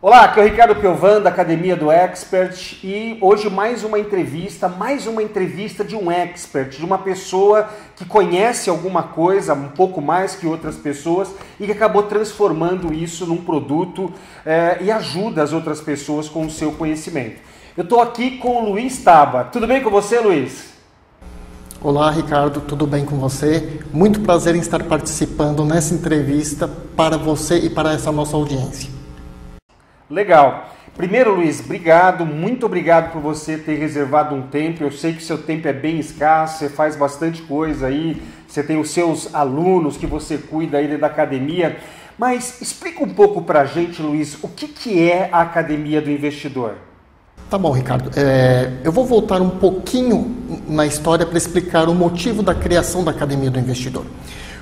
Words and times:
Olá, 0.00 0.26
aqui 0.26 0.38
é 0.38 0.44
o 0.44 0.46
Ricardo 0.46 0.76
Piovan 0.76 1.20
da 1.20 1.28
Academia 1.28 1.74
do 1.74 1.90
Expert 1.90 2.78
e 2.84 3.18
hoje 3.20 3.50
mais 3.50 3.82
uma 3.82 3.98
entrevista, 3.98 4.68
mais 4.68 5.08
uma 5.08 5.20
entrevista 5.20 5.82
de 5.82 5.96
um 5.96 6.08
expert, 6.08 6.76
de 6.78 6.84
uma 6.84 6.98
pessoa 6.98 7.68
que 7.96 8.04
conhece 8.04 8.70
alguma 8.70 9.02
coisa 9.02 9.54
um 9.54 9.70
pouco 9.70 10.00
mais 10.00 10.36
que 10.36 10.46
outras 10.46 10.76
pessoas 10.76 11.34
e 11.58 11.66
que 11.66 11.72
acabou 11.72 12.04
transformando 12.04 12.94
isso 12.94 13.26
num 13.26 13.38
produto 13.38 14.08
é, 14.46 14.78
e 14.82 14.88
ajuda 14.88 15.42
as 15.42 15.52
outras 15.52 15.80
pessoas 15.80 16.28
com 16.28 16.46
o 16.46 16.50
seu 16.50 16.70
conhecimento. 16.70 17.40
Eu 17.76 17.82
estou 17.82 18.00
aqui 18.00 18.38
com 18.38 18.62
o 18.62 18.70
Luiz 18.70 19.02
Taba. 19.02 19.48
Tudo 19.50 19.66
bem 19.66 19.82
com 19.82 19.90
você, 19.90 20.20
Luiz? 20.20 20.74
Olá, 21.82 22.08
Ricardo, 22.12 22.60
tudo 22.60 22.86
bem 22.86 23.04
com 23.04 23.18
você? 23.18 23.80
Muito 23.92 24.20
prazer 24.20 24.54
em 24.54 24.60
estar 24.60 24.84
participando 24.84 25.64
nessa 25.64 25.92
entrevista 25.92 26.68
para 26.96 27.16
você 27.16 27.58
e 27.58 27.68
para 27.68 27.92
essa 27.92 28.12
nossa 28.12 28.36
audiência. 28.36 28.97
Legal. 30.10 30.70
Primeiro, 30.96 31.34
Luiz, 31.34 31.60
obrigado, 31.60 32.26
muito 32.26 32.66
obrigado 32.66 33.12
por 33.12 33.20
você 33.20 33.56
ter 33.56 33.76
reservado 33.76 34.34
um 34.34 34.42
tempo. 34.42 34.82
Eu 34.82 34.90
sei 34.90 35.12
que 35.12 35.22
seu 35.22 35.38
tempo 35.38 35.68
é 35.68 35.72
bem 35.72 35.98
escasso, 35.98 36.58
você 36.58 36.68
faz 36.68 36.96
bastante 36.96 37.42
coisa 37.42 37.86
aí, 37.86 38.20
você 38.48 38.62
tem 38.62 38.80
os 38.80 38.90
seus 38.90 39.32
alunos 39.34 39.96
que 39.96 40.06
você 40.06 40.38
cuida 40.38 40.78
aí 40.78 40.96
da 40.96 41.06
academia. 41.06 41.76
Mas 42.18 42.60
explica 42.60 43.04
um 43.04 43.08
pouco 43.08 43.42
para 43.42 43.60
a 43.60 43.64
gente, 43.64 44.02
Luiz, 44.02 44.42
o 44.42 44.48
que, 44.48 44.66
que 44.66 45.08
é 45.08 45.28
a 45.30 45.42
Academia 45.42 46.02
do 46.02 46.10
Investidor? 46.10 46.74
Tá 47.48 47.56
bom, 47.56 47.70
Ricardo. 47.70 48.10
É, 48.18 48.72
eu 48.82 48.90
vou 48.90 49.06
voltar 49.06 49.40
um 49.40 49.50
pouquinho 49.50 50.36
na 50.68 50.84
história 50.84 51.24
para 51.24 51.38
explicar 51.38 51.88
o 51.88 51.94
motivo 51.94 52.42
da 52.42 52.54
criação 52.54 53.04
da 53.04 53.12
Academia 53.12 53.50
do 53.50 53.58
Investidor. 53.58 54.04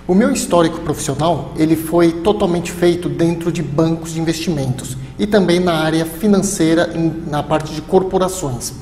O 0.08 0.14
meu 0.14 0.30
histórico 0.30 0.80
profissional 0.82 1.52
ele 1.56 1.74
foi 1.74 2.12
totalmente 2.12 2.70
feito 2.70 3.08
dentro 3.08 3.50
de 3.50 3.60
bancos 3.60 4.14
de 4.14 4.20
investimentos 4.20 4.96
e 5.18 5.26
também 5.26 5.58
na 5.58 5.74
área 5.74 6.04
financeira, 6.04 6.92
na 7.26 7.42
parte 7.42 7.74
de 7.74 7.82
corporações. 7.82 8.72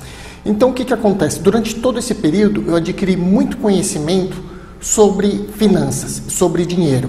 Então, 0.45 0.69
o 0.69 0.75
que, 0.75 0.85
que 0.85 0.93
acontece? 0.93 1.41
Durante 1.41 1.77
todo 1.77 1.99
esse 1.99 2.15
período, 2.15 2.65
eu 2.67 2.77
adquiri 2.77 3.17
muito 3.17 3.57
conhecimento 3.57 4.37
sobre 4.79 5.49
finanças, 5.57 6.21
sobre 6.29 6.67
dinheiro. 6.67 7.09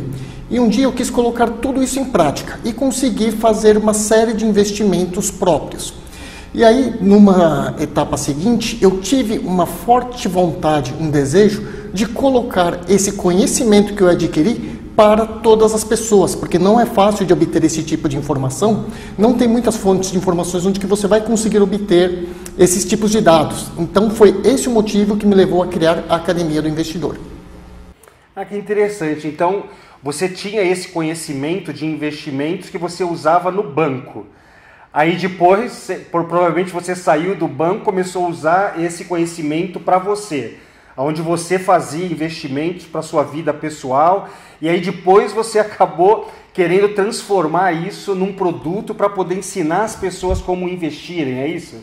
E 0.50 0.62
um 0.62 0.70
dia 0.70 0.86
eu 0.86 0.94
quis 0.94 1.10
colocar 1.10 1.48
tudo 1.48 1.84
isso 1.84 2.00
em 2.00 2.06
prática 2.06 2.58
e 2.64 2.72
consegui 2.72 3.32
fazer 3.32 3.78
uma 3.78 3.94
série 3.94 4.32
de 4.32 4.46
investimentos 4.46 5.30
próprios. 5.30 5.94
E 6.58 6.64
aí, 6.64 6.96
numa 7.02 7.76
etapa 7.82 8.16
seguinte, 8.16 8.78
eu 8.82 9.02
tive 9.02 9.40
uma 9.40 9.66
forte 9.66 10.26
vontade, 10.30 10.94
um 10.98 11.12
desejo 11.12 11.68
de 11.94 12.06
colocar 12.06 12.80
esse 12.88 13.12
conhecimento 13.12 13.94
que 13.94 14.02
eu 14.02 14.08
adquiri 14.08 14.54
para 14.96 15.26
todas 15.26 15.74
as 15.74 15.84
pessoas, 15.84 16.34
porque 16.34 16.58
não 16.58 16.80
é 16.80 16.86
fácil 16.86 17.26
de 17.26 17.34
obter 17.34 17.62
esse 17.66 17.84
tipo 17.84 18.08
de 18.08 18.16
informação, 18.16 18.86
não 19.18 19.34
tem 19.34 19.50
muitas 19.50 19.76
fontes 19.76 20.14
de 20.14 20.18
informações 20.18 20.66
onde 20.66 20.80
que 20.80 20.86
você 20.86 21.10
vai 21.10 21.20
conseguir 21.20 21.60
obter 21.62 22.30
esses 22.58 22.86
tipos 22.86 23.12
de 23.12 23.20
dados. 23.20 23.68
Então 23.78 24.10
foi 24.10 24.40
esse 24.46 24.70
o 24.70 24.72
motivo 24.72 25.18
que 25.18 25.26
me 25.26 25.36
levou 25.36 25.62
a 25.62 25.68
criar 25.68 26.06
a 26.08 26.16
Academia 26.16 26.62
do 26.62 26.70
Investidor. 26.70 27.18
Ah, 28.34 28.46
que 28.46 28.56
interessante. 28.56 29.28
Então, 29.28 29.64
você 30.02 30.30
tinha 30.30 30.62
esse 30.62 30.88
conhecimento 30.88 31.74
de 31.74 31.86
investimentos 31.86 32.70
que 32.70 32.78
você 32.78 33.04
usava 33.04 33.52
no 33.52 33.62
banco. 33.62 34.26
Aí 34.96 35.18
depois, 35.18 35.92
provavelmente 36.10 36.72
você 36.72 36.96
saiu 36.96 37.36
do 37.36 37.50
banco, 37.50 37.84
começou 37.84 38.26
a 38.26 38.30
usar 38.30 38.82
esse 38.82 39.04
conhecimento 39.04 39.78
para 39.78 40.00
você 40.00 40.56
onde 40.98 41.22
você 41.22 41.60
fazia 41.60 42.06
investimentos 42.06 42.86
para 42.86 43.02
sua 43.02 43.24
vida 43.24 43.54
pessoal 43.54 44.30
e 44.62 44.70
aí 44.70 44.80
depois 44.80 45.34
você 45.34 45.60
acabou 45.60 46.32
querendo 46.54 46.96
transformar 46.96 47.74
isso 47.74 48.16
num 48.16 48.32
produto 48.32 48.96
para 48.96 49.10
poder 49.10 49.36
ensinar 49.38 49.84
as 49.84 49.96
pessoas 49.96 50.40
como 50.40 50.70
investirem, 50.70 51.40
é 51.40 51.48
isso? 51.50 51.76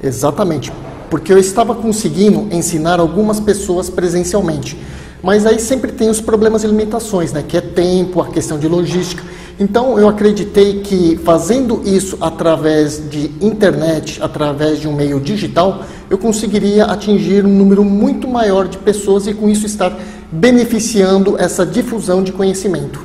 Exatamente, 0.00 0.72
porque 1.10 1.32
eu 1.32 1.38
estava 1.38 1.74
conseguindo 1.74 2.46
ensinar 2.54 3.00
algumas 3.00 3.40
pessoas 3.40 3.90
presencialmente, 3.90 4.78
mas 5.20 5.44
aí 5.44 5.58
sempre 5.58 5.90
tem 5.90 6.08
os 6.08 6.20
problemas 6.20 6.62
e 6.62 6.68
limitações, 6.68 7.32
né? 7.32 7.44
Que 7.46 7.56
é 7.56 7.60
tempo, 7.60 8.22
a 8.22 8.28
questão 8.28 8.58
de 8.58 8.68
logística. 8.68 9.22
Então 9.60 9.98
eu 9.98 10.08
acreditei 10.08 10.80
que 10.80 11.18
fazendo 11.18 11.82
isso 11.84 12.16
através 12.18 13.10
de 13.10 13.26
internet, 13.44 14.18
através 14.22 14.80
de 14.80 14.88
um 14.88 14.92
meio 14.94 15.20
digital, 15.20 15.84
eu 16.08 16.16
conseguiria 16.16 16.86
atingir 16.86 17.44
um 17.44 17.50
número 17.50 17.84
muito 17.84 18.26
maior 18.26 18.66
de 18.66 18.78
pessoas 18.78 19.26
e 19.26 19.34
com 19.34 19.50
isso 19.50 19.66
estar 19.66 19.94
beneficiando 20.32 21.38
essa 21.38 21.66
difusão 21.66 22.22
de 22.22 22.32
conhecimento. 22.32 23.04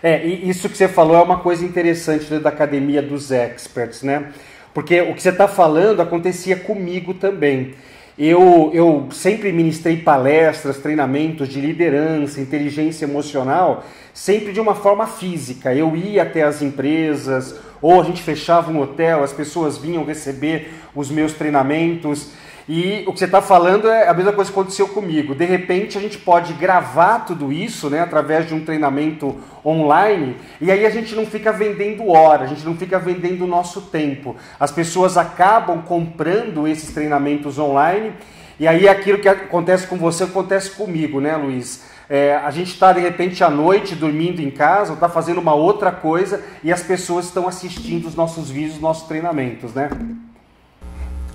É, 0.00 0.24
e 0.24 0.48
isso 0.48 0.68
que 0.68 0.76
você 0.76 0.86
falou 0.86 1.16
é 1.16 1.22
uma 1.22 1.40
coisa 1.40 1.64
interessante 1.64 2.32
da 2.38 2.48
academia 2.48 3.02
dos 3.02 3.32
experts, 3.32 4.04
né? 4.04 4.26
Porque 4.72 5.00
o 5.00 5.12
que 5.12 5.22
você 5.22 5.30
está 5.30 5.48
falando 5.48 6.00
acontecia 6.00 6.54
comigo 6.54 7.14
também. 7.14 7.74
Eu, 8.16 8.70
eu 8.72 9.08
sempre 9.10 9.50
ministrei 9.50 9.96
palestras, 9.96 10.76
treinamentos 10.76 11.48
de 11.48 11.60
liderança, 11.60 12.40
inteligência 12.40 13.06
emocional, 13.06 13.84
sempre 14.20 14.52
de 14.52 14.60
uma 14.60 14.74
forma 14.74 15.06
física. 15.06 15.74
Eu 15.74 15.96
ia 15.96 16.24
até 16.24 16.42
as 16.42 16.60
empresas, 16.60 17.58
ou 17.80 17.98
a 17.98 18.04
gente 18.04 18.22
fechava 18.22 18.70
um 18.70 18.78
hotel, 18.78 19.24
as 19.24 19.32
pessoas 19.32 19.78
vinham 19.78 20.04
receber 20.04 20.74
os 20.94 21.10
meus 21.10 21.32
treinamentos. 21.32 22.28
E 22.68 23.02
o 23.06 23.14
que 23.14 23.18
você 23.18 23.24
está 23.24 23.40
falando 23.40 23.88
é 23.88 24.08
a 24.08 24.12
mesma 24.12 24.34
coisa 24.34 24.52
que 24.52 24.58
aconteceu 24.58 24.88
comigo. 24.88 25.34
De 25.34 25.46
repente 25.46 25.96
a 25.96 26.00
gente 26.02 26.18
pode 26.18 26.52
gravar 26.52 27.20
tudo 27.20 27.50
isso 27.50 27.88
né, 27.88 28.00
através 28.00 28.46
de 28.46 28.52
um 28.52 28.62
treinamento 28.62 29.40
online 29.64 30.36
e 30.60 30.70
aí 30.70 30.84
a 30.84 30.90
gente 30.90 31.14
não 31.14 31.24
fica 31.24 31.50
vendendo 31.50 32.06
hora, 32.10 32.44
a 32.44 32.46
gente 32.46 32.64
não 32.64 32.76
fica 32.76 32.98
vendendo 32.98 33.44
o 33.44 33.48
nosso 33.48 33.80
tempo. 33.80 34.36
As 34.60 34.70
pessoas 34.70 35.16
acabam 35.16 35.80
comprando 35.80 36.68
esses 36.68 36.92
treinamentos 36.92 37.58
online 37.58 38.12
e 38.58 38.68
aí 38.68 38.86
aquilo 38.86 39.18
que 39.18 39.28
acontece 39.30 39.86
com 39.86 39.96
você 39.96 40.24
acontece 40.24 40.72
comigo, 40.72 41.22
né, 41.22 41.34
Luiz? 41.38 41.88
É, 42.12 42.34
a 42.34 42.50
gente 42.50 42.72
está 42.72 42.92
de 42.92 42.98
repente 42.98 43.44
à 43.44 43.48
noite 43.48 43.94
dormindo 43.94 44.40
em 44.40 44.50
casa, 44.50 44.94
está 44.94 45.08
fazendo 45.08 45.40
uma 45.40 45.54
outra 45.54 45.92
coisa 45.92 46.42
e 46.64 46.72
as 46.72 46.82
pessoas 46.82 47.26
estão 47.26 47.46
assistindo 47.46 48.08
os 48.08 48.16
nossos 48.16 48.50
vídeos, 48.50 48.74
os 48.74 48.80
nossos 48.80 49.06
treinamentos, 49.06 49.72
né? 49.74 49.88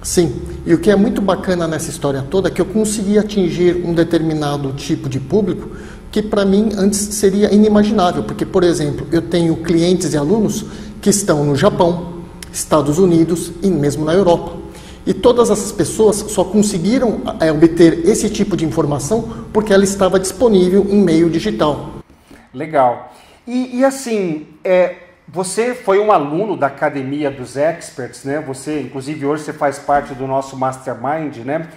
Sim, 0.03 0.41
e 0.65 0.73
o 0.73 0.77
que 0.77 0.91
é 0.91 0.95
muito 0.97 1.21
bacana 1.21 1.65
nessa 1.65 1.89
história 1.89 2.21
toda 2.29 2.49
é 2.49 2.51
que 2.51 2.59
eu 2.59 2.65
consegui 2.65 3.17
atingir 3.17 3.85
um 3.85 3.93
determinado 3.93 4.73
tipo 4.73 5.07
de 5.07 5.17
público 5.17 5.77
que 6.11 6.21
para 6.21 6.43
mim 6.43 6.73
antes 6.77 6.99
seria 6.99 7.53
inimaginável, 7.53 8.23
porque, 8.23 8.45
por 8.45 8.61
exemplo, 8.61 9.07
eu 9.13 9.21
tenho 9.21 9.55
clientes 9.55 10.13
e 10.13 10.17
alunos 10.17 10.65
que 11.01 11.09
estão 11.09 11.45
no 11.45 11.55
Japão, 11.55 12.15
Estados 12.51 12.99
Unidos 12.99 13.49
e 13.63 13.69
mesmo 13.69 14.03
na 14.03 14.13
Europa. 14.13 14.64
E 15.05 15.13
todas 15.13 15.49
essas 15.51 15.71
pessoas 15.71 16.15
só 16.15 16.43
conseguiram 16.43 17.21
é, 17.39 17.51
obter 17.51 18.07
esse 18.07 18.29
tipo 18.29 18.57
de 18.57 18.65
informação 18.65 19.45
porque 19.53 19.71
ela 19.71 19.83
estava 19.83 20.19
disponível 20.19 20.85
em 20.89 21.01
meio 21.01 21.29
digital. 21.29 21.95
Legal. 22.53 23.13
E, 23.45 23.77
e 23.77 23.85
assim, 23.85 24.47
é, 24.63 24.95
você 25.27 25.75
foi 25.75 25.99
um 25.99 26.11
aluno 26.11 26.57
da 26.57 26.67
Academia 26.67 27.29
dos 27.29 27.55
Experts, 27.55 28.23
né? 28.23 28.39
Você, 28.47 28.81
inclusive, 28.81 29.25
hoje 29.25 29.43
você 29.43 29.53
faz 29.53 29.77
parte 29.77 30.13
do 30.15 30.25
nosso 30.25 30.57
Mastermind, 30.57 31.37
né? 31.37 31.67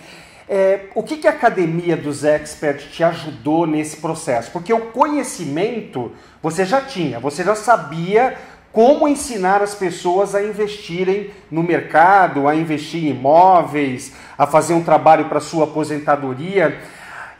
É, 0.48 0.86
o 0.94 1.02
que, 1.02 1.18
que 1.18 1.26
a 1.28 1.30
Academia 1.30 1.94
dos 1.94 2.24
Experts 2.24 2.90
te 2.90 3.04
ajudou 3.04 3.66
nesse 3.66 3.98
processo? 3.98 4.50
Porque 4.50 4.72
o 4.72 4.80
conhecimento 4.80 6.10
você 6.42 6.64
já 6.64 6.80
tinha, 6.80 7.20
você 7.20 7.44
já 7.44 7.54
sabia 7.54 8.34
como 8.72 9.08
ensinar 9.08 9.62
as 9.62 9.74
pessoas 9.74 10.34
a 10.34 10.42
investirem 10.42 11.30
no 11.50 11.62
mercado, 11.62 12.46
a 12.46 12.54
investir 12.54 13.04
em 13.04 13.10
imóveis, 13.10 14.12
a 14.36 14.46
fazer 14.46 14.74
um 14.74 14.82
trabalho 14.82 15.26
para 15.26 15.40
sua 15.40 15.64
aposentadoria. 15.64 16.78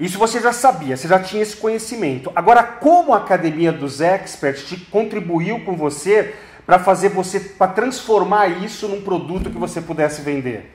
Isso 0.01 0.19
você 0.19 0.41
já 0.41 0.53
sabia, 0.53 0.97
você 0.97 1.09
já 1.09 1.19
tinha 1.19 1.43
esse 1.43 1.57
conhecimento. 1.57 2.33
Agora, 2.35 2.63
como 2.63 3.13
a 3.13 3.19
Academia 3.19 3.73
dos 3.73 4.01
Experts 4.01 4.65
te 4.65 4.77
contribuiu 4.77 5.61
com 5.61 5.77
você 5.77 6.35
para 6.65 6.79
fazer 6.79 7.09
você, 7.09 7.41
para 7.41 7.73
transformar 7.73 8.49
isso 8.63 8.89
num 8.89 9.01
produto 9.01 9.51
que 9.51 9.59
você 9.59 9.81
pudesse 9.81 10.23
vender? 10.23 10.75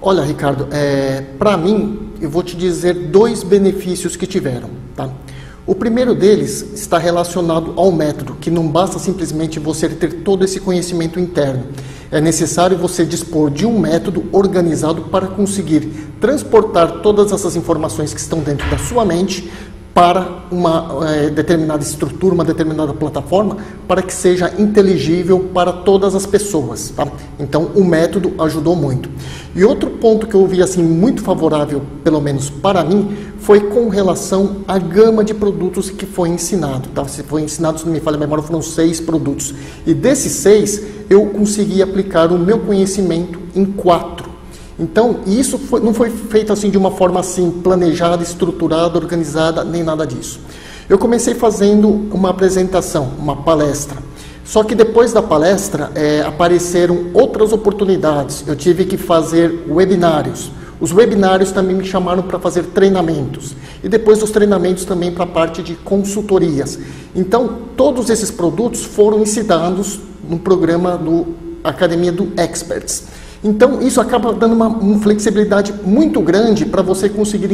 Olha, 0.00 0.22
Ricardo, 0.22 0.68
é, 0.70 1.22
para 1.38 1.56
mim, 1.56 2.12
eu 2.20 2.28
vou 2.28 2.42
te 2.42 2.56
dizer 2.56 2.92
dois 2.92 3.42
benefícios 3.42 4.16
que 4.16 4.26
tiveram. 4.26 4.68
Tá? 4.94 5.08
O 5.66 5.74
primeiro 5.74 6.14
deles 6.14 6.74
está 6.74 6.98
relacionado 6.98 7.72
ao 7.76 7.90
método, 7.90 8.34
que 8.34 8.50
não 8.50 8.68
basta 8.68 8.98
simplesmente 8.98 9.58
você 9.58 9.88
ter 9.88 10.22
todo 10.22 10.44
esse 10.44 10.60
conhecimento 10.60 11.18
interno. 11.18 11.68
É 12.10 12.20
necessário 12.20 12.76
você 12.76 13.02
dispor 13.02 13.50
de 13.50 13.64
um 13.64 13.78
método 13.78 14.26
organizado 14.30 15.04
para 15.04 15.26
conseguir 15.26 15.90
transportar 16.20 17.00
todas 17.00 17.32
essas 17.32 17.56
informações 17.56 18.12
que 18.12 18.20
estão 18.20 18.40
dentro 18.40 18.68
da 18.70 18.76
sua 18.76 19.06
mente 19.06 19.50
para 19.94 20.26
uma 20.50 21.08
é, 21.08 21.30
determinada 21.30 21.80
estrutura, 21.80 22.34
uma 22.34 22.44
determinada 22.44 22.92
plataforma, 22.92 23.58
para 23.86 24.02
que 24.02 24.12
seja 24.12 24.52
inteligível 24.58 25.38
para 25.54 25.72
todas 25.72 26.16
as 26.16 26.26
pessoas. 26.26 26.90
Tá? 26.90 27.06
Então, 27.38 27.70
o 27.76 27.84
método 27.84 28.34
ajudou 28.42 28.74
muito. 28.74 29.08
E 29.54 29.64
outro 29.64 29.88
ponto 29.90 30.26
que 30.26 30.34
eu 30.34 30.44
vi 30.48 30.60
assim 30.60 30.82
muito 30.82 31.22
favorável, 31.22 31.80
pelo 32.02 32.20
menos 32.20 32.50
para 32.50 32.82
mim, 32.82 33.16
foi 33.38 33.60
com 33.60 33.88
relação 33.88 34.56
à 34.66 34.78
gama 34.78 35.22
de 35.22 35.32
produtos 35.32 35.90
que 35.90 36.04
foi 36.04 36.28
ensinado. 36.28 36.88
Tá? 36.88 37.06
Se 37.06 37.22
foi 37.22 37.42
ensinado, 37.42 37.78
se 37.78 37.86
não 37.86 37.92
me 37.92 38.00
falha 38.00 38.16
a 38.16 38.20
memória, 38.20 38.42
foram 38.42 38.62
seis 38.62 39.00
produtos. 39.00 39.54
E 39.86 39.94
desses 39.94 40.32
seis, 40.32 40.82
eu 41.08 41.26
consegui 41.26 41.80
aplicar 41.80 42.32
o 42.32 42.38
meu 42.38 42.58
conhecimento 42.58 43.38
em 43.54 43.64
quatro. 43.64 44.33
Então, 44.78 45.20
isso 45.26 45.58
foi, 45.58 45.80
não 45.80 45.94
foi 45.94 46.10
feito 46.10 46.52
assim 46.52 46.70
de 46.70 46.76
uma 46.76 46.90
forma 46.90 47.20
assim 47.20 47.50
planejada, 47.50 48.22
estruturada, 48.22 48.98
organizada, 48.98 49.62
nem 49.62 49.82
nada 49.82 50.06
disso. 50.06 50.40
Eu 50.88 50.98
comecei 50.98 51.34
fazendo 51.34 51.88
uma 52.12 52.30
apresentação, 52.30 53.10
uma 53.18 53.36
palestra. 53.36 53.96
Só 54.44 54.62
que 54.62 54.74
depois 54.74 55.12
da 55.12 55.22
palestra 55.22 55.90
é, 55.94 56.20
apareceram 56.20 57.06
outras 57.14 57.52
oportunidades. 57.52 58.44
Eu 58.46 58.54
tive 58.54 58.84
que 58.84 58.98
fazer 58.98 59.64
webinários. 59.68 60.50
Os 60.78 60.92
webinários 60.92 61.50
também 61.50 61.74
me 61.74 61.84
chamaram 61.84 62.22
para 62.22 62.38
fazer 62.38 62.64
treinamentos. 62.64 63.56
E 63.82 63.88
depois 63.88 64.18
dos 64.18 64.30
treinamentos 64.30 64.84
também 64.84 65.12
para 65.12 65.24
a 65.24 65.26
parte 65.26 65.62
de 65.62 65.74
consultorias. 65.76 66.78
Então, 67.14 67.58
todos 67.76 68.10
esses 68.10 68.30
produtos 68.30 68.84
foram 68.84 69.20
ensinados 69.20 70.00
no 70.28 70.38
programa 70.38 70.98
do 70.98 71.28
Academia 71.62 72.12
do 72.12 72.32
Experts. 72.36 73.04
Então, 73.44 73.82
isso 73.82 74.00
acaba 74.00 74.32
dando 74.32 74.54
uma, 74.54 74.68
uma 74.68 74.98
flexibilidade 75.00 75.70
muito 75.84 76.18
grande 76.22 76.64
para 76.64 76.80
você 76.80 77.10
conseguir 77.10 77.50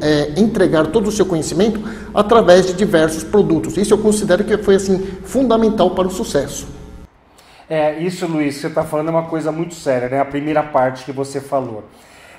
é, 0.00 0.40
entregar 0.40 0.86
todo 0.86 1.08
o 1.08 1.12
seu 1.12 1.26
conhecimento 1.26 1.80
através 2.14 2.66
de 2.66 2.74
diversos 2.74 3.24
produtos. 3.24 3.76
Isso 3.76 3.92
eu 3.92 3.98
considero 3.98 4.44
que 4.44 4.56
foi 4.58 4.76
assim 4.76 4.98
fundamental 5.24 5.90
para 5.90 6.06
o 6.06 6.10
sucesso. 6.12 6.68
É, 7.68 7.98
isso, 7.98 8.24
Luiz, 8.28 8.54
você 8.54 8.68
está 8.68 8.84
falando 8.84 9.08
é 9.08 9.10
uma 9.10 9.24
coisa 9.24 9.50
muito 9.50 9.74
séria, 9.74 10.08
né? 10.08 10.20
A 10.20 10.24
primeira 10.24 10.62
parte 10.62 11.04
que 11.04 11.10
você 11.10 11.40
falou. 11.40 11.82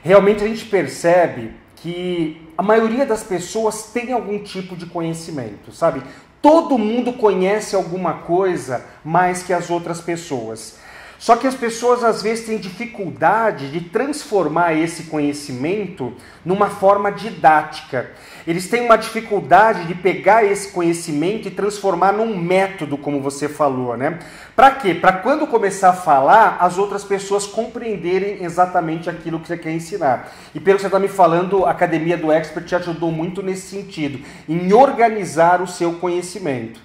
Realmente 0.01 0.41
a 0.41 0.47
gente 0.47 0.63
percebe 0.63 1.51
que 1.75 2.41
a 2.57 2.63
maioria 2.63 3.05
das 3.05 3.21
pessoas 3.21 3.89
tem 3.93 4.13
algum 4.13 4.39
tipo 4.39 4.77
de 4.77 4.85
conhecimento, 4.85 5.73
sabe? 5.73 6.01
Todo 6.41 6.77
mundo 6.77 7.11
conhece 7.11 7.75
alguma 7.75 8.13
coisa 8.13 8.85
mais 9.03 9.43
que 9.43 9.51
as 9.51 9.69
outras 9.69 9.99
pessoas. 9.99 10.77
Só 11.19 11.35
que 11.35 11.47
as 11.47 11.55
pessoas 11.55 12.03
às 12.03 12.21
vezes 12.21 12.45
têm 12.45 12.57
dificuldade 12.57 13.71
de 13.71 13.81
transformar 13.81 14.73
esse 14.73 15.03
conhecimento 15.03 16.13
numa 16.45 16.69
forma 16.69 17.11
didática. 17.11 18.11
Eles 18.45 18.69
têm 18.69 18.85
uma 18.85 18.97
dificuldade 18.97 19.85
de 19.85 19.95
pegar 19.95 20.45
esse 20.45 20.71
conhecimento 20.71 21.47
e 21.47 21.51
transformar 21.51 22.13
num 22.13 22.37
método, 22.37 22.97
como 22.97 23.19
você 23.19 23.49
falou, 23.49 23.97
né? 23.97 24.19
Para 24.55 24.71
quê? 24.71 24.93
Para 24.93 25.13
quando 25.13 25.47
começar 25.47 25.89
a 25.89 25.93
falar, 25.93 26.57
as 26.59 26.77
outras 26.77 27.03
pessoas 27.03 27.45
compreenderem 27.45 28.43
exatamente 28.43 29.09
aquilo 29.09 29.39
que 29.39 29.47
você 29.47 29.57
quer 29.57 29.71
ensinar. 29.71 30.31
E 30.53 30.59
pelo 30.59 30.77
que 30.77 30.81
você 30.81 30.87
está 30.87 30.99
me 30.99 31.07
falando, 31.07 31.65
a 31.65 31.71
Academia 31.71 32.15
do 32.15 32.31
Expert 32.31 32.65
te 32.65 32.75
ajudou 32.75 33.11
muito 33.11 33.41
nesse 33.41 33.67
sentido, 33.67 34.23
em 34.47 34.71
organizar 34.71 35.61
o 35.61 35.67
seu 35.67 35.93
conhecimento. 35.93 36.79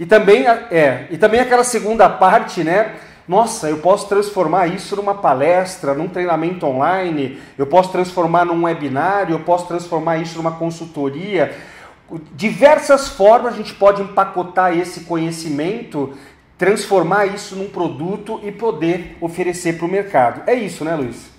E 0.00 0.04
também, 0.04 0.46
é, 0.46 1.06
e 1.10 1.16
também 1.16 1.40
aquela 1.40 1.62
segunda 1.62 2.08
parte, 2.08 2.64
né? 2.64 2.94
Nossa, 3.26 3.70
eu 3.70 3.78
posso 3.78 4.06
transformar 4.06 4.66
isso 4.66 4.94
numa 4.96 5.14
palestra, 5.14 5.94
num 5.94 6.08
treinamento 6.08 6.66
online, 6.66 7.38
eu 7.56 7.66
posso 7.66 7.90
transformar 7.90 8.44
num 8.44 8.64
webinário, 8.64 9.34
eu 9.34 9.40
posso 9.40 9.66
transformar 9.66 10.18
isso 10.18 10.36
numa 10.36 10.52
consultoria. 10.52 11.56
Diversas 12.34 13.08
formas 13.08 13.54
a 13.54 13.56
gente 13.56 13.72
pode 13.74 14.02
empacotar 14.02 14.76
esse 14.76 15.00
conhecimento, 15.00 16.12
transformar 16.58 17.26
isso 17.26 17.56
num 17.56 17.68
produto 17.68 18.40
e 18.42 18.52
poder 18.52 19.16
oferecer 19.22 19.78
para 19.78 19.86
o 19.86 19.90
mercado. 19.90 20.42
É 20.46 20.54
isso, 20.54 20.84
né, 20.84 20.94
Luiz? 20.94 21.32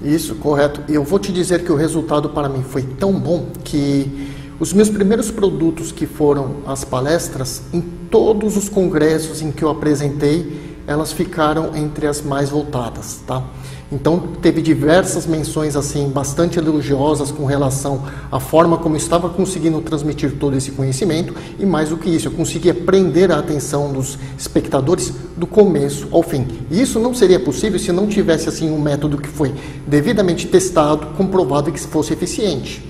Isso, 0.00 0.36
correto. 0.36 0.84
Eu 0.88 1.02
vou 1.02 1.18
te 1.18 1.32
dizer 1.32 1.64
que 1.64 1.72
o 1.72 1.76
resultado 1.76 2.28
para 2.30 2.48
mim 2.48 2.62
foi 2.62 2.82
tão 2.82 3.12
bom 3.12 3.48
que 3.64 4.32
os 4.60 4.72
meus 4.72 4.88
primeiros 4.88 5.30
produtos 5.30 5.90
que 5.90 6.06
foram 6.06 6.56
as 6.66 6.84
palestras, 6.84 7.62
em 7.72 7.80
todos 7.80 8.56
os 8.56 8.68
congressos 8.68 9.42
em 9.42 9.52
que 9.52 9.62
eu 9.62 9.68
apresentei, 9.68 10.67
elas 10.88 11.12
ficaram 11.12 11.76
entre 11.76 12.06
as 12.06 12.22
mais 12.22 12.48
voltadas, 12.48 13.20
tá? 13.26 13.44
Então 13.92 14.18
teve 14.42 14.60
diversas 14.60 15.26
menções 15.26 15.76
assim 15.76 16.08
bastante 16.08 16.58
elogiosas 16.58 17.30
com 17.30 17.44
relação 17.44 18.04
à 18.32 18.40
forma 18.40 18.78
como 18.78 18.94
eu 18.94 18.98
estava 18.98 19.28
conseguindo 19.28 19.80
transmitir 19.82 20.36
todo 20.38 20.56
esse 20.56 20.72
conhecimento 20.72 21.34
e 21.58 21.64
mais 21.64 21.90
do 21.90 21.96
que 21.96 22.08
isso, 22.08 22.28
eu 22.28 22.32
consegui 22.32 22.72
prender 22.72 23.30
a 23.30 23.38
atenção 23.38 23.92
dos 23.92 24.18
espectadores 24.36 25.10
do 25.36 25.46
começo 25.46 26.08
ao 26.10 26.22
fim. 26.22 26.46
E 26.70 26.80
isso 26.80 26.98
não 26.98 27.14
seria 27.14 27.38
possível 27.38 27.78
se 27.78 27.92
não 27.92 28.06
tivesse 28.06 28.48
assim 28.48 28.70
um 28.70 28.80
método 28.80 29.18
que 29.18 29.28
foi 29.28 29.54
devidamente 29.86 30.46
testado, 30.48 31.08
comprovado 31.18 31.68
e 31.68 31.72
que 31.72 31.80
fosse 31.80 32.14
eficiente. 32.14 32.82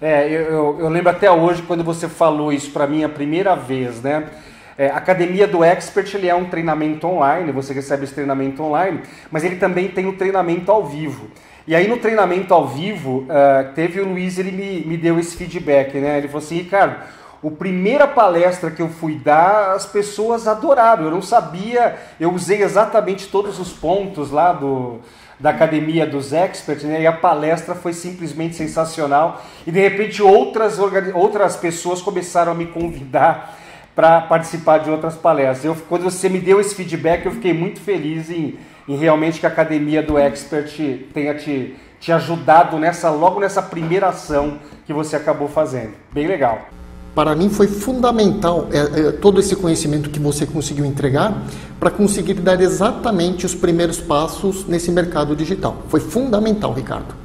É, 0.00 0.28
eu, 0.28 0.42
eu, 0.42 0.76
eu 0.80 0.88
lembro 0.88 1.10
até 1.10 1.30
hoje 1.30 1.62
quando 1.62 1.82
você 1.82 2.08
falou 2.08 2.52
isso 2.52 2.70
para 2.70 2.86
mim 2.86 3.04
a 3.04 3.08
primeira 3.08 3.54
vez, 3.54 4.00
né? 4.00 4.28
É, 4.76 4.88
Academia 4.88 5.46
do 5.46 5.62
Expert 5.62 6.14
ele 6.14 6.28
é 6.28 6.34
um 6.34 6.46
treinamento 6.46 7.06
online, 7.06 7.52
você 7.52 7.72
recebe 7.72 8.04
esse 8.04 8.14
treinamento 8.14 8.62
online, 8.62 9.02
mas 9.30 9.44
ele 9.44 9.56
também 9.56 9.88
tem 9.88 10.06
o 10.06 10.16
treinamento 10.16 10.70
ao 10.70 10.84
vivo. 10.84 11.28
E 11.66 11.74
aí 11.74 11.88
no 11.88 11.96
treinamento 11.96 12.52
ao 12.52 12.66
vivo, 12.66 13.20
uh, 13.20 13.72
teve 13.74 14.00
o 14.00 14.08
Luiz, 14.08 14.38
ele 14.38 14.52
me, 14.52 14.84
me 14.84 14.96
deu 14.96 15.18
esse 15.18 15.36
feedback, 15.36 15.98
né? 15.98 16.18
Ele 16.18 16.28
falou 16.28 16.44
assim, 16.44 16.56
Ricardo, 16.56 16.96
a 17.42 17.50
primeira 17.50 18.06
palestra 18.06 18.70
que 18.70 18.82
eu 18.82 18.88
fui 18.88 19.14
dar, 19.14 19.72
as 19.72 19.86
pessoas 19.86 20.46
adoraram. 20.46 21.04
Eu 21.04 21.10
não 21.10 21.22
sabia, 21.22 21.96
eu 22.20 22.32
usei 22.32 22.62
exatamente 22.62 23.28
todos 23.28 23.58
os 23.58 23.72
pontos 23.72 24.30
lá 24.30 24.52
do, 24.52 25.00
da 25.38 25.50
academia 25.50 26.06
dos 26.06 26.32
experts, 26.32 26.84
né? 26.84 27.00
E 27.00 27.06
a 27.06 27.12
palestra 27.12 27.74
foi 27.74 27.92
simplesmente 27.92 28.56
sensacional. 28.56 29.42
E 29.66 29.70
de 29.70 29.80
repente 29.80 30.22
outras, 30.22 30.78
outras 31.14 31.56
pessoas 31.56 32.02
começaram 32.02 32.52
a 32.52 32.54
me 32.54 32.66
convidar 32.66 33.58
para 33.94 34.20
participar 34.22 34.78
de 34.78 34.90
outras 34.90 35.14
palestras. 35.14 35.64
Eu, 35.64 35.76
quando 35.88 36.02
você 36.02 36.28
me 36.28 36.40
deu 36.40 36.60
esse 36.60 36.74
feedback, 36.74 37.26
eu 37.26 37.32
fiquei 37.32 37.52
muito 37.52 37.80
feliz 37.80 38.30
em, 38.30 38.58
em 38.88 38.96
realmente 38.96 39.40
que 39.40 39.46
a 39.46 39.48
academia 39.48 40.02
do 40.02 40.18
Expert 40.18 40.76
tenha 41.12 41.34
te, 41.34 41.76
te 42.00 42.12
ajudado 42.12 42.78
nessa 42.78 43.10
logo 43.10 43.40
nessa 43.40 43.62
primeira 43.62 44.08
ação 44.08 44.58
que 44.86 44.92
você 44.92 45.16
acabou 45.16 45.48
fazendo. 45.48 45.92
Bem 46.12 46.26
legal. 46.26 46.68
Para 47.14 47.36
mim 47.36 47.48
foi 47.48 47.68
fundamental 47.68 48.68
é, 48.72 48.78
é, 48.78 49.12
todo 49.12 49.38
esse 49.38 49.54
conhecimento 49.54 50.10
que 50.10 50.18
você 50.18 50.44
conseguiu 50.44 50.84
entregar 50.84 51.32
para 51.78 51.88
conseguir 51.88 52.34
dar 52.34 52.60
exatamente 52.60 53.46
os 53.46 53.54
primeiros 53.54 54.00
passos 54.00 54.66
nesse 54.66 54.90
mercado 54.90 55.36
digital. 55.36 55.76
Foi 55.88 56.00
fundamental, 56.00 56.72
Ricardo. 56.72 57.23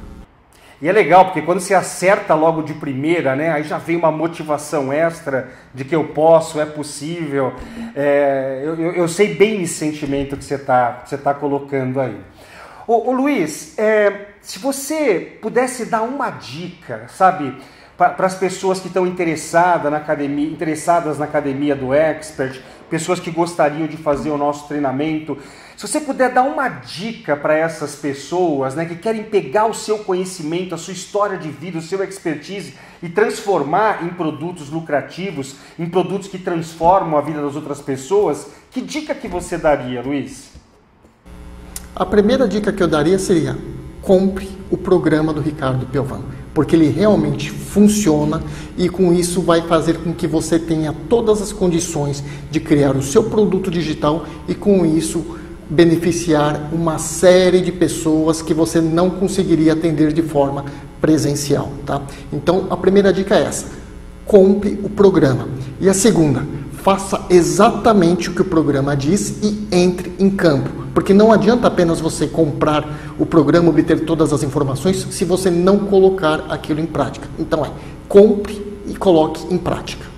E 0.82 0.88
é 0.88 0.92
legal, 0.92 1.26
porque 1.26 1.42
quando 1.42 1.60
você 1.60 1.74
acerta 1.74 2.34
logo 2.34 2.62
de 2.62 2.72
primeira, 2.72 3.36
né, 3.36 3.50
aí 3.50 3.64
já 3.64 3.76
vem 3.76 3.96
uma 3.96 4.10
motivação 4.10 4.90
extra 4.90 5.50
de 5.74 5.84
que 5.84 5.94
eu 5.94 6.04
posso, 6.04 6.58
é 6.58 6.64
possível. 6.64 7.52
É, 7.94 8.62
eu, 8.64 8.92
eu, 8.92 9.06
sei 9.06 9.34
bem 9.34 9.60
esse 9.60 9.74
sentimento 9.74 10.38
que 10.38 10.44
você 10.44 10.54
está 10.54 11.04
tá 11.22 11.34
colocando 11.34 12.00
aí. 12.00 12.16
Ô, 12.86 13.10
ô 13.10 13.12
Luiz, 13.12 13.78
é, 13.78 14.28
se 14.40 14.58
você 14.58 15.38
pudesse 15.42 15.84
dar 15.84 16.00
uma 16.00 16.30
dica, 16.30 17.04
sabe, 17.08 17.54
para 17.98 18.26
as 18.26 18.34
pessoas 18.34 18.80
que 18.80 18.88
estão 18.88 19.06
interessadas 19.06 19.92
na 19.92 19.98
academia, 19.98 20.50
interessadas 20.50 21.18
na 21.18 21.26
academia 21.26 21.76
do 21.76 21.92
Expert, 21.92 22.58
pessoas 22.88 23.20
que 23.20 23.30
gostariam 23.30 23.86
de 23.86 23.98
fazer 23.98 24.30
o 24.30 24.38
nosso 24.38 24.66
treinamento, 24.66 25.36
se 25.80 25.88
você 25.88 25.98
puder 25.98 26.30
dar 26.30 26.42
uma 26.42 26.68
dica 26.68 27.34
para 27.34 27.54
essas 27.54 27.96
pessoas 27.96 28.74
né, 28.74 28.84
que 28.84 28.96
querem 28.96 29.22
pegar 29.22 29.64
o 29.64 29.72
seu 29.72 30.00
conhecimento, 30.00 30.74
a 30.74 30.76
sua 30.76 30.92
história 30.92 31.38
de 31.38 31.48
vida, 31.48 31.78
o 31.78 31.80
seu 31.80 32.04
expertise 32.04 32.74
e 33.02 33.08
transformar 33.08 34.04
em 34.04 34.10
produtos 34.10 34.68
lucrativos, 34.68 35.54
em 35.78 35.88
produtos 35.88 36.28
que 36.28 36.36
transformam 36.36 37.18
a 37.18 37.22
vida 37.22 37.40
das 37.40 37.56
outras 37.56 37.80
pessoas, 37.80 38.48
que 38.70 38.82
dica 38.82 39.14
que 39.14 39.26
você 39.26 39.56
daria, 39.56 40.02
Luiz? 40.02 40.50
A 41.96 42.04
primeira 42.04 42.46
dica 42.46 42.70
que 42.74 42.82
eu 42.82 42.88
daria 42.88 43.18
seria 43.18 43.56
compre 44.02 44.50
o 44.70 44.76
programa 44.76 45.32
do 45.32 45.40
Ricardo 45.40 45.86
Piovano, 45.86 46.26
porque 46.52 46.76
ele 46.76 46.90
realmente 46.90 47.50
funciona 47.50 48.42
e 48.76 48.86
com 48.86 49.14
isso 49.14 49.40
vai 49.40 49.62
fazer 49.62 49.96
com 50.00 50.12
que 50.12 50.26
você 50.26 50.58
tenha 50.58 50.94
todas 51.08 51.40
as 51.40 51.54
condições 51.54 52.22
de 52.50 52.60
criar 52.60 52.94
o 52.94 53.02
seu 53.02 53.30
produto 53.30 53.70
digital 53.70 54.26
e 54.46 54.54
com 54.54 54.84
isso 54.84 55.39
beneficiar 55.70 56.68
uma 56.72 56.98
série 56.98 57.60
de 57.60 57.70
pessoas 57.70 58.42
que 58.42 58.52
você 58.52 58.80
não 58.80 59.08
conseguiria 59.08 59.72
atender 59.72 60.12
de 60.12 60.22
forma 60.22 60.64
presencial, 61.00 61.70
tá? 61.86 62.02
Então, 62.32 62.66
a 62.68 62.76
primeira 62.76 63.12
dica 63.12 63.36
é 63.36 63.44
essa: 63.44 63.66
compre 64.26 64.78
o 64.82 64.90
programa. 64.90 65.48
E 65.80 65.88
a 65.88 65.94
segunda, 65.94 66.44
faça 66.82 67.24
exatamente 67.30 68.28
o 68.28 68.34
que 68.34 68.42
o 68.42 68.44
programa 68.44 68.96
diz 68.96 69.36
e 69.42 69.66
entre 69.70 70.12
em 70.18 70.30
campo 70.30 70.70
Porque 70.94 71.14
não 71.14 71.30
adianta 71.30 71.66
apenas 71.66 72.00
você 72.00 72.26
comprar 72.26 73.14
o 73.18 73.24
programa, 73.24 73.68
obter 73.68 74.04
todas 74.04 74.32
as 74.32 74.42
informações, 74.42 75.06
se 75.10 75.24
você 75.24 75.50
não 75.50 75.78
colocar 75.78 76.46
aquilo 76.48 76.80
em 76.80 76.86
prática. 76.86 77.28
Então 77.38 77.64
é, 77.64 77.70
compre 78.08 78.60
e 78.86 78.94
coloque 78.94 79.52
em 79.52 79.58
prática. 79.58 80.09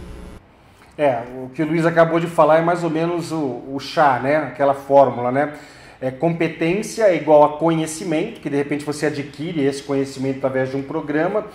É, 1.03 1.25
o 1.35 1.49
que 1.49 1.61
o 1.61 1.67
Luiz 1.67 1.85
acabou 1.85 2.21
de 2.21 2.29
falar 2.29 2.59
é 2.59 2.63
mais 2.63 2.85
ou 2.85 2.89
menos 2.89 3.33
o, 3.33 3.61
o 3.73 3.81
chá, 3.81 4.21
né? 4.23 4.37
Aquela 4.37 4.73
fórmula, 4.73 5.33
né? 5.33 5.53
É, 6.01 6.13
competência 6.13 7.07
é 7.07 7.17
igual 7.17 7.43
a 7.43 7.59
conhecimento, 7.59 8.41
que 8.41 8.49
de 8.49 8.57
repente 8.57 8.85
você 8.85 9.07
adquire 9.07 9.65
esse 9.65 9.83
conhecimento 9.83 10.37
através 10.39 10.71
de 10.71 10.77
um 10.77 10.83
programa, 10.83 11.47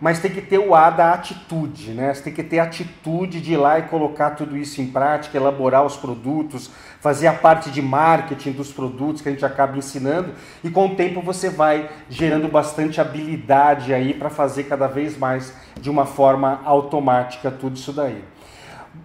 mas 0.00 0.18
tem 0.18 0.32
que 0.32 0.40
ter 0.40 0.58
o 0.58 0.74
A 0.74 0.90
da 0.90 1.12
atitude, 1.12 1.92
né? 1.92 2.12
Você 2.12 2.22
tem 2.24 2.32
que 2.32 2.42
ter 2.42 2.58
a 2.58 2.64
atitude 2.64 3.40
de 3.40 3.52
ir 3.52 3.56
lá 3.58 3.78
e 3.78 3.82
colocar 3.82 4.30
tudo 4.30 4.56
isso 4.56 4.82
em 4.82 4.88
prática, 4.88 5.36
elaborar 5.36 5.86
os 5.86 5.96
produtos, 5.96 6.68
fazer 7.00 7.28
a 7.28 7.32
parte 7.32 7.70
de 7.70 7.80
marketing 7.80 8.52
dos 8.52 8.72
produtos 8.72 9.22
que 9.22 9.28
a 9.28 9.32
gente 9.32 9.46
acaba 9.46 9.78
ensinando, 9.78 10.32
e 10.64 10.70
com 10.70 10.86
o 10.86 10.96
tempo 10.96 11.20
você 11.20 11.48
vai 11.48 11.88
gerando 12.10 12.48
bastante 12.48 13.00
habilidade 13.00 13.94
aí 13.94 14.14
para 14.14 14.30
fazer 14.30 14.64
cada 14.64 14.88
vez 14.88 15.16
mais 15.16 15.54
de 15.80 15.88
uma 15.88 16.06
forma 16.06 16.60
automática 16.64 17.52
tudo 17.52 17.76
isso 17.76 17.92
daí. 17.92 18.35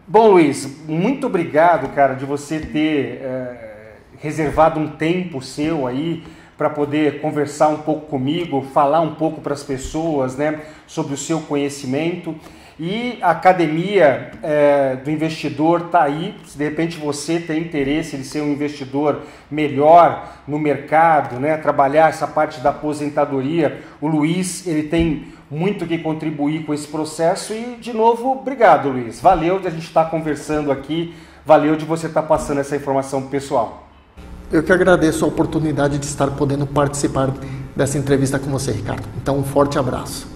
Bom, 0.07 0.31
Luiz, 0.31 0.85
muito 0.87 1.27
obrigado, 1.27 1.93
cara, 1.93 2.15
de 2.15 2.25
você 2.25 2.59
ter. 2.59 3.21
É 3.21 3.71
reservado 4.21 4.79
um 4.79 4.87
tempo 4.87 5.41
seu 5.41 5.87
aí 5.87 6.23
para 6.57 6.69
poder 6.69 7.21
conversar 7.21 7.69
um 7.69 7.79
pouco 7.79 8.05
comigo, 8.05 8.61
falar 8.71 9.01
um 9.01 9.15
pouco 9.15 9.41
para 9.41 9.53
as 9.53 9.63
pessoas 9.63 10.35
né, 10.35 10.61
sobre 10.85 11.15
o 11.15 11.17
seu 11.17 11.41
conhecimento. 11.41 12.35
E 12.79 13.17
a 13.21 13.31
academia 13.31 14.31
é, 14.43 14.95
do 14.95 15.09
investidor 15.09 15.85
está 15.87 16.03
aí. 16.03 16.35
Se 16.45 16.57
de 16.57 16.63
repente 16.63 16.97
você 16.97 17.39
tem 17.39 17.61
interesse 17.61 18.15
de 18.15 18.23
ser 18.23 18.41
um 18.41 18.51
investidor 18.51 19.23
melhor 19.49 20.37
no 20.47 20.59
mercado, 20.59 21.39
né, 21.39 21.57
trabalhar 21.57 22.09
essa 22.09 22.27
parte 22.27 22.59
da 22.59 22.69
aposentadoria, 22.69 23.81
o 23.99 24.07
Luiz 24.07 24.65
ele 24.67 24.83
tem 24.83 25.27
muito 25.51 25.85
que 25.85 25.97
contribuir 25.97 26.65
com 26.65 26.73
esse 26.73 26.87
processo. 26.87 27.53
E 27.53 27.75
de 27.75 27.91
novo, 27.91 28.31
obrigado, 28.31 28.87
Luiz. 28.87 29.19
Valeu 29.19 29.59
de 29.59 29.67
a 29.67 29.69
gente 29.69 29.85
estar 29.85 30.05
conversando 30.05 30.71
aqui. 30.71 31.13
Valeu 31.45 31.75
de 31.75 31.83
você 31.83 32.07
estar 32.07 32.21
passando 32.23 32.61
essa 32.61 32.75
informação 32.75 33.23
pessoal. 33.23 33.87
Eu 34.49 34.63
que 34.63 34.71
agradeço 34.71 35.25
a 35.25 35.27
oportunidade 35.27 35.97
de 35.97 36.05
estar 36.05 36.27
podendo 36.31 36.65
participar 36.65 37.31
dessa 37.75 37.97
entrevista 37.97 38.39
com 38.39 38.49
você, 38.49 38.71
Ricardo. 38.71 39.07
Então, 39.21 39.37
um 39.37 39.43
forte 39.43 39.77
abraço. 39.77 40.27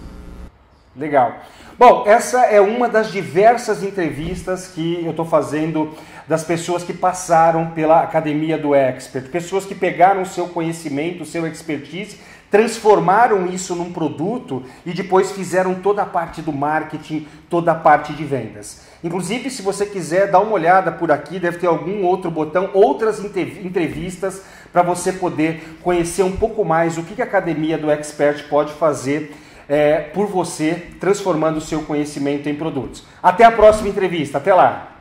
Legal. 0.95 1.33
Bom, 1.77 2.03
essa 2.05 2.45
é 2.45 2.61
uma 2.61 2.87
das 2.87 3.11
diversas 3.11 3.83
entrevistas 3.83 4.67
que 4.67 5.03
eu 5.03 5.11
estou 5.11 5.25
fazendo 5.25 5.93
das 6.25 6.43
pessoas 6.43 6.83
que 6.83 6.93
passaram 6.93 7.71
pela 7.71 8.01
Academia 8.01 8.57
do 8.57 8.73
Expert, 8.73 9.29
pessoas 9.29 9.65
que 9.65 9.75
pegaram 9.75 10.21
o 10.21 10.25
seu 10.25 10.47
conhecimento, 10.47 11.23
o 11.23 11.25
seu 11.25 11.45
expertise 11.45 12.17
transformaram 12.49 13.47
isso 13.47 13.75
num 13.75 13.91
produto 13.91 14.63
e 14.85 14.93
depois 14.93 15.31
fizeram 15.31 15.75
toda 15.75 16.03
a 16.03 16.05
parte 16.05 16.41
do 16.41 16.53
marketing, 16.53 17.27
toda 17.49 17.71
a 17.71 17.75
parte 17.75 18.13
de 18.13 18.23
vendas. 18.23 18.81
Inclusive, 19.03 19.49
se 19.49 19.61
você 19.61 19.85
quiser 19.85 20.31
dar 20.31 20.39
uma 20.39 20.53
olhada 20.53 20.91
por 20.91 21.11
aqui, 21.11 21.39
deve 21.39 21.57
ter 21.57 21.67
algum 21.67 22.03
outro 22.03 22.31
botão, 22.31 22.69
outras 22.73 23.19
entrevistas 23.19 24.41
para 24.71 24.81
você 24.81 25.11
poder 25.11 25.77
conhecer 25.81 26.23
um 26.23 26.35
pouco 26.35 26.65
mais 26.65 26.97
o 26.97 27.03
que 27.03 27.21
a 27.21 27.25
Academia 27.25 27.77
do 27.77 27.91
Expert 27.91 28.47
pode 28.49 28.73
fazer 28.73 29.35
é, 29.67 29.99
por 29.99 30.27
você, 30.27 30.87
transformando 30.99 31.57
o 31.57 31.61
seu 31.61 31.81
conhecimento 31.81 32.47
em 32.49 32.55
produtos. 32.55 33.03
Até 33.21 33.43
a 33.43 33.51
próxima 33.51 33.89
entrevista, 33.89 34.37
até 34.37 34.53
lá! 34.53 34.94